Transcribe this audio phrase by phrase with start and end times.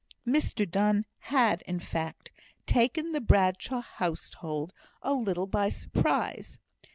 [0.25, 2.31] Mr Donne had, in fact,
[2.65, 6.57] taken the Bradshaw household a little by surprise.